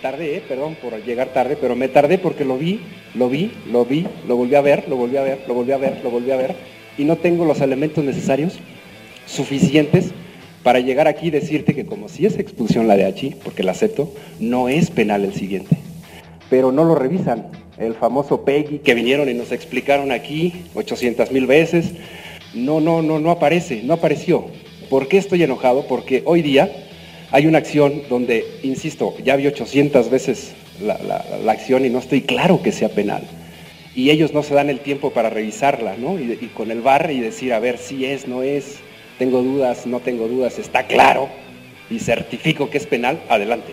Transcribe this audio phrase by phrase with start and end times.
[0.00, 2.80] Tardé, eh, perdón por llegar tarde, pero me tardé porque lo vi,
[3.14, 5.76] lo vi, lo vi, lo volví a ver, lo volví a ver, lo volví a
[5.76, 6.54] ver, lo volví a ver,
[6.98, 8.58] y no tengo los elementos necesarios,
[9.26, 10.12] suficientes,
[10.62, 13.72] para llegar aquí y decirte que como si es expulsión la de Hachi, porque la
[13.72, 15.76] acepto, no es penal el siguiente.
[16.50, 17.48] Pero no lo revisan.
[17.78, 21.92] El famoso Peggy que vinieron y nos explicaron aquí 800 mil veces,
[22.52, 24.46] no, no, no, no aparece, no apareció.
[24.90, 25.86] ¿Por qué estoy enojado?
[25.86, 26.70] Porque hoy día
[27.32, 32.22] hay una acción donde, insisto, ya vi 800 veces la, la- acción y no estoy
[32.22, 33.22] claro que sea penal.
[33.94, 36.18] Y ellos no se dan el tiempo para revisarla, ¿no?
[36.18, 38.78] Y, con el bar y decir, a ver, si es, no es,
[39.18, 41.28] tengo dudas, no tengo dudas, está claro
[41.90, 43.72] y certifico que es penal, adelante.